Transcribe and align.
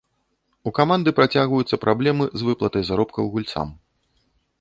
У 0.69 0.71
каманды 0.77 1.11
працягваюцца 1.19 1.79
праблемы 1.85 2.25
з 2.43 2.47
выплатай 2.47 2.83
заробкаў 2.89 3.29
гульцам. 3.37 3.67